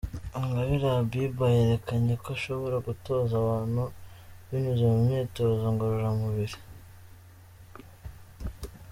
[0.37, 3.83] Ingabire Habibah yerekanye ko ashobora gutoza abantu
[4.47, 6.57] binyuze mu myitozo ngororamubiri.